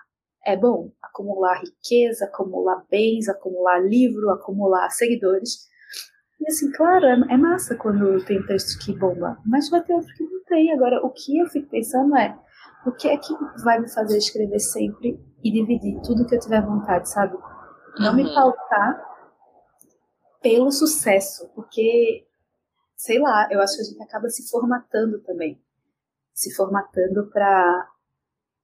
[0.46, 0.92] é bom.
[1.02, 5.68] Acumular riqueza, acumular bens, acumular livro, acumular seguidores.
[6.42, 10.14] E assim, claro, é, é massa quando tem texto que bomba, mas vai ter outro
[10.14, 10.74] que não tem.
[10.74, 12.38] Agora, o que eu fico pensando é,
[12.86, 16.62] o que é que vai me fazer escrever sempre e dividir tudo que eu tiver
[16.62, 17.38] vontade, sabe?
[17.98, 18.16] Não uhum.
[18.18, 19.17] me pautar
[20.42, 22.28] pelo sucesso, porque,
[22.96, 25.62] sei lá, eu acho que a gente acaba se formatando também.
[26.34, 27.90] Se formatando para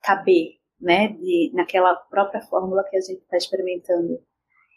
[0.01, 1.09] caber, né?
[1.09, 4.21] De, naquela própria fórmula que a gente está experimentando.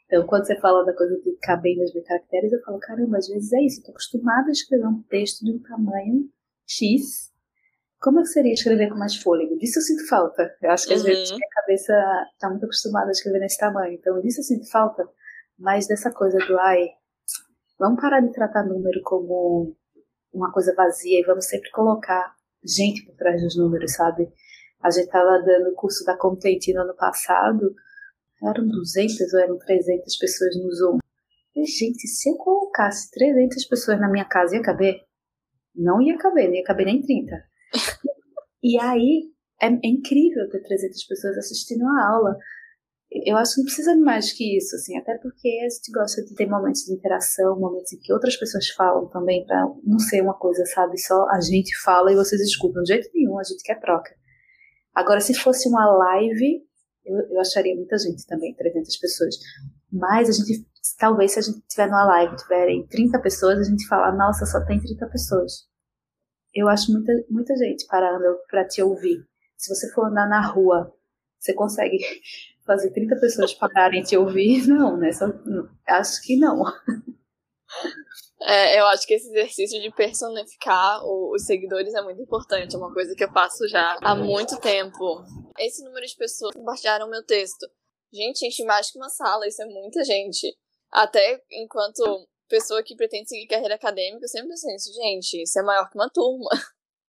[0.06, 3.28] Então, quando você fala da coisa de caber nos mil caracteres, eu falo, caramba, às
[3.28, 3.80] vezes é isso.
[3.80, 6.30] Eu tô acostumada a escrever um texto de um tamanho
[6.66, 7.34] X
[8.00, 9.58] como é que seria escrever com mais fôlego?
[9.58, 10.54] Disso eu sinto falta.
[10.62, 11.06] Eu acho que às uhum.
[11.06, 11.92] vezes a cabeça
[12.34, 13.94] está muito acostumada a escrever nesse tamanho.
[13.94, 15.02] Então, disso eu sinto falta.
[15.58, 16.88] Mas dessa coisa do, ai,
[17.78, 19.76] vamos parar de tratar número como
[20.32, 24.28] uma coisa vazia e vamos sempre colocar gente por trás dos números, sabe?
[24.82, 27.74] A gente estava dando o curso da Content no ano passado,
[28.42, 30.98] eram 200 ou eram 300 pessoas no Zoom.
[31.54, 35.00] E, gente, se eu colocasse 300 pessoas na minha casa, ia caber?
[35.74, 37.32] Não ia caber, nem ia caber nem 30.
[38.62, 39.30] E aí
[39.62, 42.36] é, é, incrível ter 300 pessoas assistindo a aula.
[43.10, 46.24] Eu acho que não precisa de mais que isso, assim, até porque a gente gosta
[46.24, 50.22] de ter momentos de interação, momentos em que outras pessoas falam também, para não ser
[50.22, 52.82] uma coisa, sabe, só a gente fala e vocês escutam.
[52.82, 54.14] De jeito nenhum, a gente quer troca.
[54.94, 56.62] Agora, se fosse uma live,
[57.04, 59.36] eu, eu acharia muita gente também, 300 pessoas.
[59.92, 60.66] Mas a gente,
[60.98, 64.64] talvez se a gente tiver numa live, tiverem 30 pessoas, a gente fala, nossa, só
[64.64, 65.66] tem 30 pessoas
[66.56, 69.22] eu acho muita, muita gente parando para te ouvir.
[69.58, 70.90] Se você for andar na rua,
[71.38, 71.98] você consegue
[72.66, 74.66] fazer 30 pessoas pararem te ouvir?
[74.68, 75.12] Não, né?
[75.12, 75.26] Só,
[75.86, 76.64] acho que não.
[78.42, 82.92] É, eu acho que esse exercício de personificar os seguidores é muito importante, é uma
[82.92, 85.24] coisa que eu faço já há muito tempo.
[85.58, 87.66] Esse número de pessoas que compartilharam meu texto.
[88.12, 90.54] Gente, enche mais que uma sala, isso é muita gente.
[90.92, 95.62] Até enquanto pessoa que pretende seguir carreira acadêmica, eu sempre penso isso, gente, isso é
[95.62, 96.48] maior que uma turma.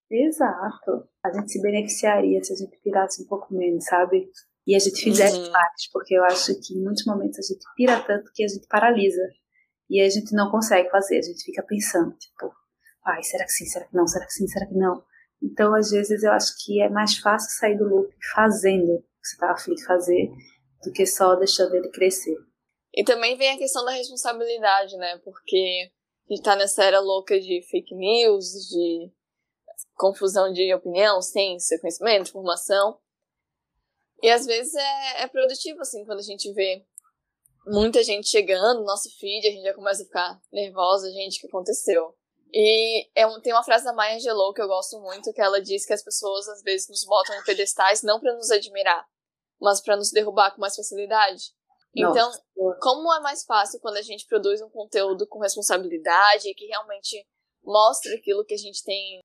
[0.10, 1.08] Exato.
[1.24, 4.30] A gente se beneficiaria se a gente pirasse um pouco menos, sabe?
[4.68, 5.52] E a gente fizesse uhum.
[5.94, 9.22] porque eu acho que em muitos momentos a gente pira tanto que a gente paralisa.
[9.90, 12.52] E a gente não consegue fazer, a gente fica pensando, tipo,
[13.06, 15.02] ai, será que sim, será que não, será que sim, será que não?
[15.42, 19.28] Então, às vezes, eu acho que é mais fácil sair do loop fazendo o que
[19.28, 20.30] você está afim de fazer
[20.84, 22.36] do que só deixando ele crescer.
[22.94, 25.18] E também vem a questão da responsabilidade, né?
[25.24, 25.90] Porque
[26.30, 29.12] a gente tá nessa era louca de fake news, de
[29.96, 32.98] confusão de opinião, ciência, conhecimento, informação.
[34.22, 36.84] E às vezes é, é produtivo, assim, quando a gente vê
[37.68, 41.42] muita gente chegando no nosso feed, a gente já começa a ficar nervosa, gente, o
[41.42, 42.16] que aconteceu?
[42.54, 45.62] E é um, tem uma frase da Maya Angelou que eu gosto muito, que ela
[45.62, 49.06] diz que as pessoas às vezes nos botam em pedestais não para nos admirar,
[49.60, 51.52] mas para nos derrubar com mais facilidade.
[51.96, 52.80] Então, Nossa.
[52.80, 57.26] como é mais fácil quando a gente produz um conteúdo com responsabilidade, que realmente
[57.64, 59.20] mostra aquilo que a gente tem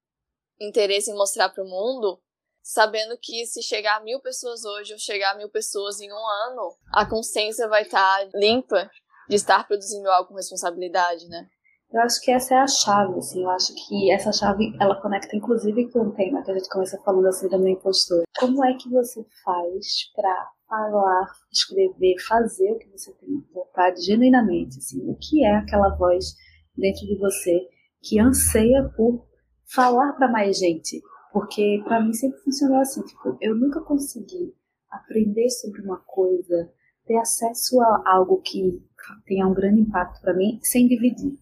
[0.61, 2.21] interesse em mostrar para o mundo,
[2.63, 6.27] sabendo que se chegar a mil pessoas hoje ou chegar a mil pessoas em um
[6.49, 8.91] ano, a consciência vai estar tá limpa
[9.29, 11.49] de estar produzindo algo com responsabilidade, né?
[11.93, 15.37] Eu acho que essa é a chave, assim, eu acho que essa chave, ela conecta
[15.37, 18.25] inclusive com o tema que a gente começa falando assim da minha impostura.
[18.39, 24.79] Como é que você faz para falar, escrever, fazer o que você tem vontade genuinamente,
[24.79, 26.35] assim, o que é aquela voz
[26.75, 27.61] dentro de você
[28.03, 29.27] que anseia por
[29.75, 30.99] falar para mais gente,
[31.33, 34.55] porque para mim sempre funcionou assim, tipo, eu nunca consegui
[34.91, 36.71] aprender sobre uma coisa,
[37.07, 38.81] ter acesso a algo que
[39.27, 41.39] tenha um grande impacto para mim sem dividir.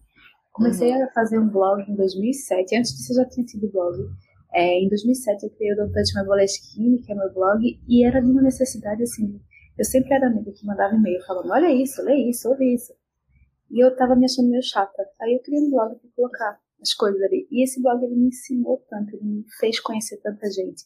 [0.51, 1.03] Comecei uhum.
[1.03, 3.97] a fazer um blog em 2007, antes disso eu já tinha tido blog,
[4.53, 8.05] é, em 2007 eu criei o Don't Touch My Boleskine, que é meu blog, e
[8.05, 9.39] era de uma necessidade assim.
[9.77, 12.93] Eu sempre era amiga que mandava e-mail falando: olha isso, lê isso, ouve isso.
[13.69, 15.03] E eu tava me achando meio chata.
[15.21, 17.47] Aí eu criei um blog para colocar as coisas ali.
[17.51, 20.83] E esse blog ele me ensinou tanto, ele me fez conhecer tanta gente.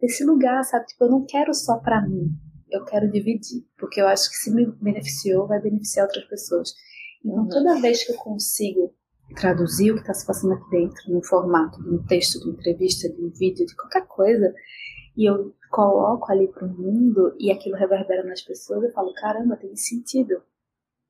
[0.00, 0.86] Desse lugar, sabe?
[0.86, 2.30] Tipo, eu não quero só para mim,
[2.70, 6.74] eu quero dividir, porque eu acho que se me beneficiou, vai beneficiar outras pessoas.
[7.24, 7.48] Então, uhum.
[7.48, 8.94] toda vez que eu consigo
[9.34, 12.54] traduzir o que está se passando aqui dentro, no formato de um texto, de uma
[12.54, 14.54] entrevista, de um vídeo, de qualquer coisa,
[15.16, 19.74] e eu coloco ali pro mundo e aquilo reverbera nas pessoas, eu falo, caramba, tem
[19.74, 20.42] sentido.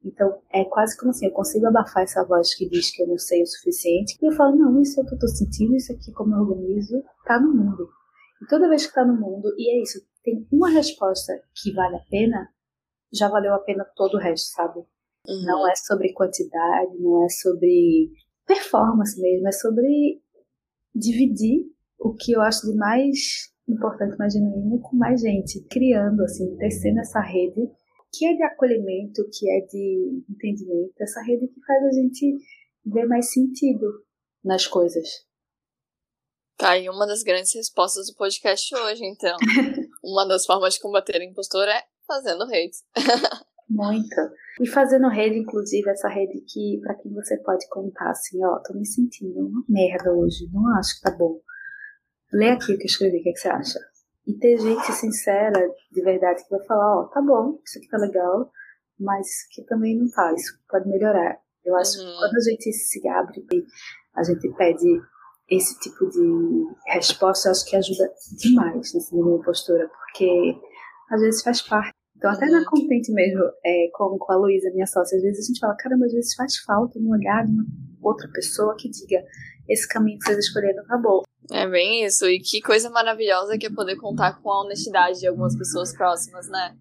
[0.06, 3.18] Então, é quase como assim, eu consigo abafar essa voz que diz que eu não
[3.18, 5.92] sei o suficiente, e eu falo, não, isso é o que eu tô sentindo, isso
[5.92, 7.88] aqui como eu organizo, tá no mundo.
[8.40, 11.96] E toda vez que tá no mundo, e é isso, tem uma resposta que vale
[11.96, 12.48] a pena,
[13.12, 14.78] já valeu a pena todo o resto, sabe?
[15.26, 15.44] Uhum.
[15.44, 18.12] Não é sobre quantidade, não é sobre
[18.46, 20.22] performance mesmo, é sobre
[20.94, 21.66] dividir
[21.98, 27.00] o que eu acho de mais importante, mais genuíno com mais gente, criando, assim, tecendo
[27.00, 27.68] essa rede
[28.12, 32.36] que é de acolhimento, que é de entendimento, essa rede que faz a gente
[32.84, 33.86] ver mais sentido
[34.44, 35.26] nas coisas.
[36.56, 39.36] Tá aí uma das grandes respostas do podcast hoje, então.
[40.02, 42.82] uma das formas de combater o impostor é fazendo redes.
[43.68, 44.14] Muito.
[44.60, 48.72] E fazendo rede, inclusive, essa rede que para quem você pode contar assim, ó, tô
[48.74, 51.40] me sentindo uma merda hoje, não acho que tá bom.
[52.32, 53.78] Lê aqui o que eu escrevi, o que, é que você acha?
[54.26, 57.98] E ter gente sincera, de verdade, que vai falar, ó, tá bom, isso aqui tá
[57.98, 58.50] legal,
[58.98, 61.38] mas isso aqui também não tá, isso pode melhorar.
[61.64, 62.06] Eu acho uhum.
[62.06, 63.64] que quando a gente se abre e
[64.14, 65.00] a gente pede
[65.48, 70.56] esse tipo de resposta, eu acho que ajuda demais nessa minha postura, porque
[71.10, 71.94] às vezes faz parte.
[72.16, 72.64] Então, até na uhum.
[72.64, 76.06] Contente mesmo, é, com, com a Luísa, minha sócia, às vezes a gente fala, caramba,
[76.06, 77.64] às vezes faz falta um olhar de uma
[78.00, 79.22] outra pessoa que diga,
[79.68, 81.22] esse caminho que vocês escolheram tá bom.
[81.50, 82.26] É bem isso.
[82.26, 86.48] E que coisa maravilhosa que é poder contar com a honestidade de algumas pessoas próximas,
[86.48, 86.76] né?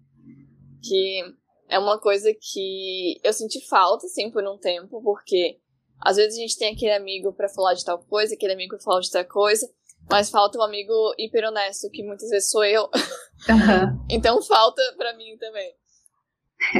[0.82, 1.22] Que
[1.68, 5.58] é uma coisa que eu senti falta, assim, por um tempo, porque
[6.00, 8.84] às vezes a gente tem aquele amigo para falar de tal coisa, aquele amigo pra
[8.84, 9.68] falar de tal coisa,
[10.10, 12.84] mas falta um amigo hiper honesto, que muitas vezes sou eu.
[12.84, 14.04] Uhum.
[14.10, 15.74] então falta para mim também.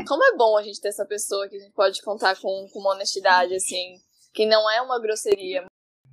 [0.06, 2.78] Como é bom a gente ter essa pessoa que a gente pode contar com, com
[2.78, 3.96] uma honestidade, assim,
[4.32, 5.66] que não é uma grosseria,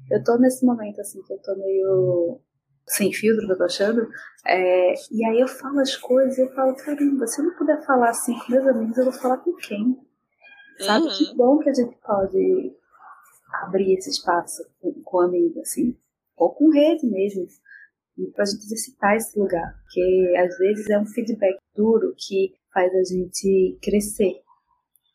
[0.09, 2.39] eu tô nesse momento, assim, que eu tô meio
[2.87, 4.07] sem filtro, que eu tô achando.
[4.45, 7.83] É, e aí eu falo as coisas e eu falo, caramba, se eu não puder
[7.85, 9.97] falar assim com meus amigos, eu vou falar com quem?
[10.79, 11.05] Sabe?
[11.05, 11.11] Uhum.
[11.11, 12.75] Que bom que a gente pode
[13.61, 15.95] abrir esse espaço com, com amigo, assim,
[16.35, 17.47] ou com rede mesmo,
[18.33, 19.75] pra gente exercitar esse lugar.
[19.83, 24.41] Porque às vezes é um feedback duro que faz a gente crescer.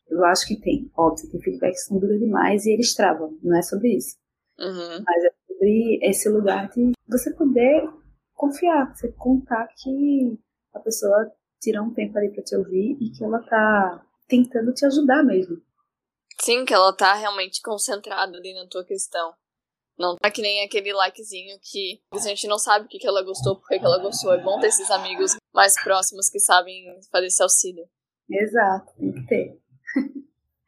[0.09, 3.55] Eu acho que tem, óbvio, tem feedbacks que são duros demais e eles travam, não
[3.55, 4.17] é sobre isso.
[4.59, 5.03] Uhum.
[5.05, 7.87] Mas é sobre esse lugar de você poder
[8.33, 10.37] confiar, você contar que
[10.73, 14.85] a pessoa tira um tempo ali para te ouvir e que ela tá tentando te
[14.85, 15.61] ajudar mesmo.
[16.41, 19.33] Sim, que ela tá realmente concentrada ali na tua questão.
[19.97, 23.21] Não tá que nem aquele likezinho que a gente não sabe o que, que ela
[23.21, 24.33] gostou, porque que ela gostou.
[24.33, 27.85] É bom ter esses amigos mais próximos que sabem fazer esse auxílio.
[28.29, 29.59] Exato, tem que ter.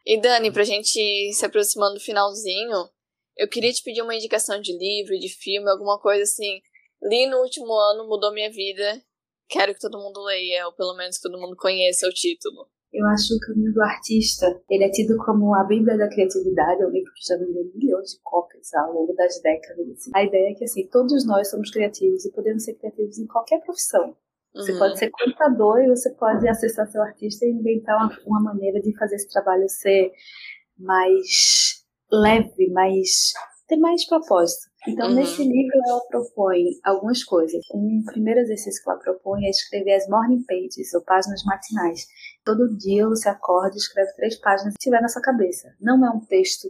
[0.06, 2.90] e Dani, pra gente se aproximando do finalzinho,
[3.38, 6.62] eu queria te pedir uma indicação de livro, de filme, alguma coisa assim.
[7.02, 9.02] Li no último ano, mudou minha vida.
[9.50, 12.68] Quero que todo mundo leia, ou pelo menos que todo mundo conheça o título.
[12.94, 16.86] Eu acho o Caminho do Artista, ele é tido como a Bíblia da Criatividade, é
[16.86, 19.90] um livro que já vendeu milhões de cópias ao longo das décadas.
[19.92, 20.12] Assim.
[20.14, 23.62] A ideia é que, assim, todos nós somos criativos e podemos ser criativos em qualquer
[23.62, 24.16] profissão.
[24.54, 24.80] Você uhum.
[24.80, 28.94] pode ser contador e você pode acessar seu artista e inventar uma, uma maneira de
[28.98, 30.12] fazer esse trabalho ser
[30.78, 31.81] mais
[32.12, 33.34] leve, mais
[33.68, 34.70] ter mais propósito.
[34.88, 35.16] Então, uhum.
[35.16, 37.64] nesse livro, ela propõe algumas coisas.
[37.74, 42.06] Um primeiro exercício que ela propõe é escrever as morning pages, ou páginas matinais.
[42.44, 45.74] Todo dia você acorda e escreve três páginas que tiver na sua cabeça.
[45.80, 46.68] Não é um texto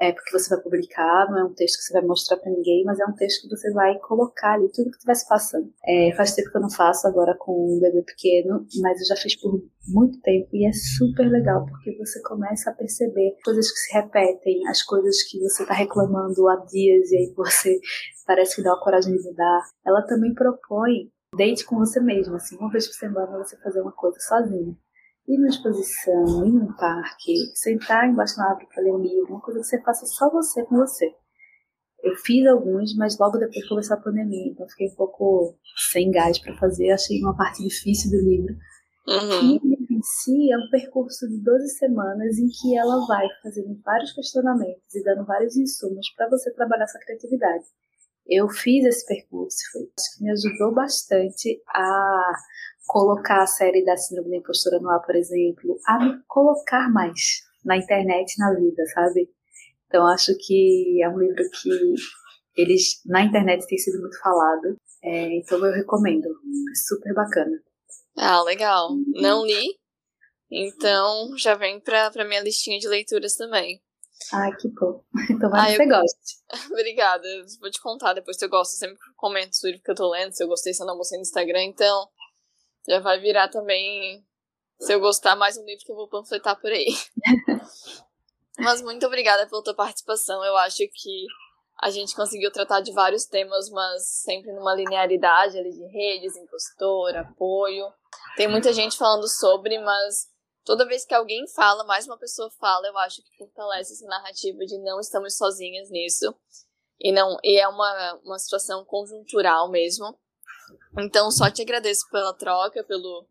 [0.00, 2.84] é porque você vai publicar, não é um texto que você vai mostrar para ninguém,
[2.84, 5.72] mas é um texto que você vai colocar ali tudo que estivesse passando.
[5.84, 9.16] É, faz tempo que eu não faço agora com um bebê pequeno, mas eu já
[9.16, 13.78] fiz por muito tempo e é super legal porque você começa a perceber coisas que
[13.78, 17.78] se repetem, as coisas que você está reclamando há dias e aí você
[18.26, 19.62] parece que dá a coragem de mudar.
[19.86, 23.92] Ela também propõe date com você mesmo, assim, uma vez por semana você fazer uma
[23.92, 24.76] coisa sozinho
[25.28, 29.40] ir numa exposição, ir num parque, sentar embaixo da árvore para ler um livro, uma
[29.40, 31.12] coisa que você faça só você com você.
[32.02, 35.58] Eu fiz alguns, mas logo depois começou a pandemia, então fiquei um pouco
[35.90, 38.54] sem gás para fazer, achei uma parte difícil do livro.
[39.08, 39.42] Uhum.
[39.42, 43.26] E o livro em si é um percurso de 12 semanas em que ela vai
[43.42, 47.64] fazendo vários questionamentos e dando vários insumos para você trabalhar essa criatividade.
[48.28, 52.32] Eu fiz esse percurso, foi acho que me ajudou bastante a
[52.86, 57.42] colocar a série da Síndrome da Impostura no ar, por exemplo, a me colocar mais
[57.64, 59.28] na internet na vida, sabe?
[59.86, 61.94] Então acho que é um livro que
[62.56, 67.62] eles na internet tem sido muito falado, é, então eu recomendo, é super bacana.
[68.16, 68.90] Ah, legal.
[69.14, 69.78] Não li,
[70.50, 73.80] então já vem pra minha listinha de leituras também.
[74.32, 75.04] Ai, que bom.
[75.40, 76.36] Tomara que você goste.
[76.72, 77.26] Obrigada.
[77.60, 78.74] Vou te contar depois se eu gosto.
[78.74, 80.96] Eu sempre comento o livro que eu tô lendo, se eu gostei, se eu não
[80.96, 81.64] gostei no Instagram.
[81.64, 82.08] Então,
[82.88, 84.24] já vai virar também,
[84.80, 86.94] se eu gostar, mais um livro que eu vou panfletar por aí.
[88.58, 90.42] Mas muito obrigada pela tua participação.
[90.42, 91.26] Eu acho que
[91.78, 97.14] a gente conseguiu tratar de vários temas, mas sempre numa linearidade ali de redes, impostor,
[97.16, 97.86] apoio.
[98.34, 100.26] Tem muita gente falando sobre, mas
[100.66, 104.58] toda vez que alguém fala, mais uma pessoa fala, eu acho que fortalece essa narrativa
[104.66, 106.34] de não estamos sozinhas nisso.
[106.98, 110.18] E não e é uma, uma situação conjuntural mesmo.
[110.98, 113.28] Então, só te agradeço pela troca, pelo,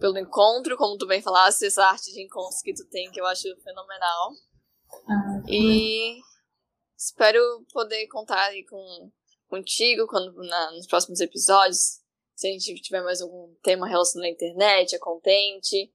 [0.00, 3.26] pelo encontro, como tu bem falaste, essa arte de encontros que tu tem, que eu
[3.26, 4.32] acho fenomenal.
[5.06, 6.18] Ah, e
[6.96, 9.12] espero poder contar aí com,
[9.48, 12.00] contigo quando, na, nos próximos episódios.
[12.34, 15.92] Se a gente tiver mais algum tema relacionado à internet, a Contente.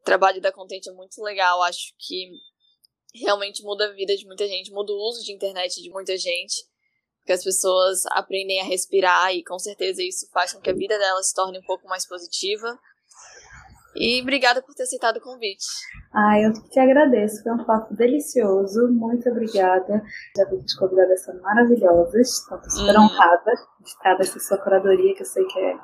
[0.00, 2.30] O trabalho da Contente é muito legal, acho que
[3.14, 6.70] realmente muda a vida de muita gente, muda o uso de internet de muita gente
[7.24, 10.98] que as pessoas aprendem a respirar e com certeza isso faz com que a vida
[10.98, 12.78] delas se torne um pouco mais positiva.
[13.94, 15.66] E obrigada por ter aceitado o convite.
[16.14, 20.02] Ah, eu te agradeço, foi um papo delicioso, muito obrigada.
[20.36, 23.02] Já vi que as convidadas são maravilhosas, estou super hum.
[23.02, 25.76] honrada de estar nessa sua curadoria, que eu sei que é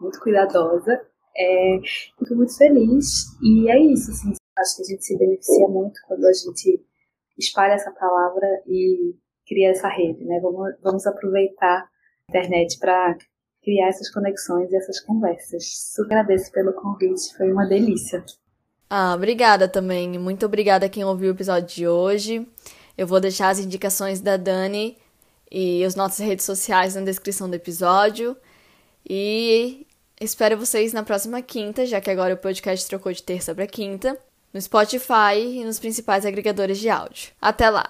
[0.00, 1.00] muito cuidadosa.
[1.38, 1.80] É,
[2.18, 6.24] fico muito feliz e é isso, assim, acho que a gente se beneficia muito quando
[6.24, 6.84] a gente
[7.38, 9.14] espalha essa palavra e
[9.46, 10.40] cria essa rede, né?
[10.40, 11.88] Vamos, vamos aproveitar a
[12.28, 13.16] internet para
[13.62, 15.64] criar essas conexões e essas conversas.
[15.94, 18.24] Super agradeço pelo convite, foi uma delícia.
[18.90, 20.18] Ah, obrigada também.
[20.18, 22.46] Muito obrigada a quem ouviu o episódio de hoje.
[22.96, 24.96] Eu vou deixar as indicações da Dani
[25.50, 28.36] e as nossas redes sociais na descrição do episódio.
[29.08, 29.86] E
[30.20, 34.18] espero vocês na próxima quinta, já que agora o podcast trocou de terça para quinta,
[34.52, 37.32] no Spotify e nos principais agregadores de áudio.
[37.40, 37.86] Até lá!